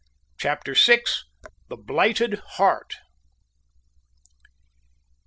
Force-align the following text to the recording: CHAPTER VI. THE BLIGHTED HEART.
CHAPTER 0.39 0.73
VI. 0.73 1.03
THE 1.69 1.77
BLIGHTED 1.77 2.41
HEART. 2.53 2.95